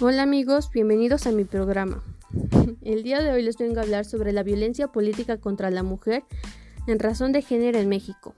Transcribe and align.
Hola 0.00 0.24
amigos, 0.24 0.70
bienvenidos 0.72 1.28
a 1.28 1.30
mi 1.30 1.44
programa. 1.44 2.02
El 2.82 3.04
día 3.04 3.22
de 3.22 3.30
hoy 3.30 3.42
les 3.42 3.56
vengo 3.56 3.78
a 3.78 3.84
hablar 3.84 4.04
sobre 4.04 4.32
la 4.32 4.42
violencia 4.42 4.88
política 4.88 5.38
contra 5.38 5.70
la 5.70 5.84
mujer 5.84 6.24
en 6.88 6.98
razón 6.98 7.30
de 7.30 7.42
género 7.42 7.78
en 7.78 7.88
México. 7.88 8.34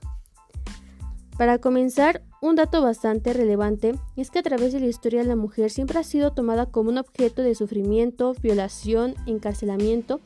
Para 1.38 1.58
comenzar, 1.58 2.22
un 2.42 2.56
dato 2.56 2.82
bastante 2.82 3.32
relevante 3.32 3.94
es 4.16 4.30
que 4.30 4.40
a 4.40 4.42
través 4.42 4.74
de 4.74 4.80
la 4.80 4.86
historia 4.86 5.24
la 5.24 5.34
mujer 5.34 5.70
siempre 5.70 5.98
ha 5.98 6.04
sido 6.04 6.34
tomada 6.34 6.66
como 6.66 6.90
un 6.90 6.98
objeto 6.98 7.40
de 7.40 7.54
sufrimiento, 7.54 8.34
violación, 8.42 9.14
encarcelamiento 9.24 10.20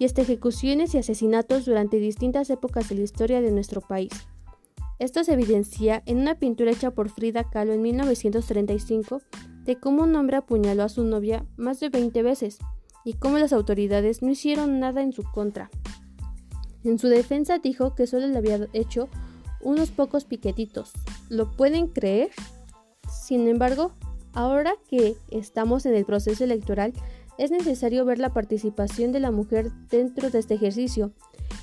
y 0.00 0.04
hasta 0.04 0.22
ejecuciones 0.22 0.94
y 0.94 0.98
asesinatos 0.98 1.64
durante 1.64 1.98
distintas 1.98 2.50
épocas 2.50 2.88
de 2.88 2.96
la 2.96 3.02
historia 3.02 3.40
de 3.40 3.52
nuestro 3.52 3.82
país. 3.82 4.10
Esto 4.98 5.22
se 5.22 5.34
evidencia 5.34 6.02
en 6.06 6.18
una 6.18 6.34
pintura 6.40 6.72
hecha 6.72 6.90
por 6.90 7.08
Frida 7.08 7.44
Kahlo 7.48 7.72
en 7.72 7.82
1935 7.82 9.20
de 9.66 9.76
cómo 9.76 10.04
un 10.04 10.14
hombre 10.14 10.36
apuñaló 10.36 10.84
a 10.84 10.88
su 10.88 11.04
novia 11.04 11.44
más 11.56 11.80
de 11.80 11.88
20 11.88 12.22
veces 12.22 12.58
y 13.04 13.14
cómo 13.14 13.38
las 13.38 13.52
autoridades 13.52 14.22
no 14.22 14.30
hicieron 14.30 14.80
nada 14.80 15.02
en 15.02 15.12
su 15.12 15.24
contra. 15.24 15.70
En 16.84 16.98
su 16.98 17.08
defensa 17.08 17.58
dijo 17.58 17.94
que 17.94 18.06
solo 18.06 18.28
le 18.28 18.38
había 18.38 18.68
hecho 18.72 19.08
unos 19.60 19.90
pocos 19.90 20.24
piquetitos. 20.24 20.92
¿Lo 21.28 21.50
pueden 21.50 21.88
creer? 21.88 22.30
Sin 23.10 23.48
embargo, 23.48 23.92
ahora 24.32 24.74
que 24.88 25.16
estamos 25.30 25.84
en 25.84 25.94
el 25.94 26.04
proceso 26.04 26.44
electoral, 26.44 26.92
es 27.38 27.50
necesario 27.50 28.04
ver 28.04 28.18
la 28.18 28.32
participación 28.32 29.12
de 29.12 29.20
la 29.20 29.30
mujer 29.30 29.72
dentro 29.90 30.30
de 30.30 30.38
este 30.38 30.54
ejercicio, 30.54 31.12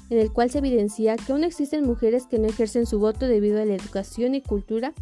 en 0.10 0.20
el 0.20 0.32
cual 0.32 0.52
se 0.52 0.60
evidencia 0.60 1.16
que 1.16 1.32
aún 1.32 1.44
existen 1.44 1.86
mujeres 1.86 2.28
que 2.28 2.38
no 2.38 2.48
ejercen 2.48 2.86
su 2.86 3.00
voto 3.00 3.28
debido 3.28 3.62
a 3.62 3.66
la 3.66 3.76
educación 3.76 4.36
y 4.36 4.42
cultura 4.42 4.94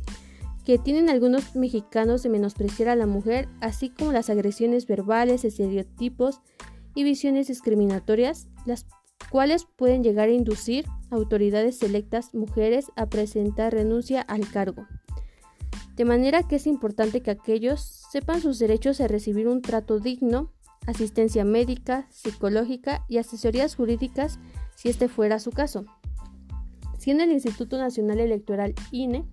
que 0.65 0.77
tienen 0.77 1.09
algunos 1.09 1.55
mexicanos 1.55 2.23
de 2.23 2.29
menospreciar 2.29 2.89
a 2.89 2.95
la 2.95 3.07
mujer, 3.07 3.49
así 3.61 3.89
como 3.89 4.11
las 4.11 4.29
agresiones 4.29 4.85
verbales, 4.85 5.43
estereotipos 5.43 6.41
y 6.93 7.03
visiones 7.03 7.47
discriminatorias, 7.47 8.47
las 8.65 8.85
cuales 9.29 9.67
pueden 9.75 10.03
llegar 10.03 10.29
a 10.29 10.33
inducir 10.33 10.85
a 11.09 11.15
autoridades 11.15 11.77
selectas 11.77 12.33
mujeres 12.33 12.91
a 12.95 13.07
presentar 13.07 13.73
renuncia 13.73 14.21
al 14.21 14.47
cargo. 14.49 14.85
De 15.95 16.05
manera 16.05 16.43
que 16.43 16.55
es 16.55 16.67
importante 16.67 17.21
que 17.21 17.31
aquellos 17.31 17.81
sepan 18.11 18.41
sus 18.41 18.59
derechos 18.59 19.01
a 19.01 19.07
recibir 19.07 19.47
un 19.47 19.61
trato 19.61 19.99
digno, 19.99 20.51
asistencia 20.87 21.45
médica, 21.45 22.07
psicológica 22.09 23.05
y 23.07 23.17
asesorías 23.17 23.75
jurídicas 23.75 24.39
si 24.75 24.89
este 24.89 25.07
fuera 25.07 25.39
su 25.39 25.51
caso. 25.51 25.85
Siendo 26.97 27.23
el 27.23 27.31
Instituto 27.31 27.77
Nacional 27.77 28.19
Electoral 28.19 28.73
INE, 28.91 29.25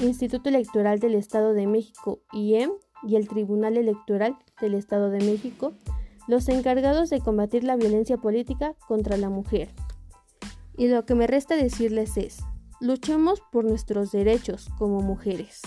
Instituto 0.00 0.48
Electoral 0.48 0.98
del 0.98 1.14
Estado 1.14 1.52
de 1.52 1.66
México 1.66 2.20
IEM 2.32 2.70
y 3.02 3.16
el 3.16 3.28
Tribunal 3.28 3.76
Electoral 3.76 4.36
del 4.60 4.74
Estado 4.74 5.10
de 5.10 5.18
México 5.18 5.72
los 6.28 6.48
encargados 6.48 7.10
de 7.10 7.20
combatir 7.20 7.64
la 7.64 7.76
violencia 7.76 8.16
política 8.16 8.74
contra 8.86 9.16
la 9.16 9.28
mujer. 9.28 9.70
Y 10.76 10.88
lo 10.88 11.04
que 11.04 11.14
me 11.14 11.26
resta 11.26 11.56
decirles 11.56 12.16
es, 12.16 12.40
luchemos 12.80 13.42
por 13.52 13.64
nuestros 13.64 14.12
derechos 14.12 14.68
como 14.78 15.00
mujeres. 15.00 15.62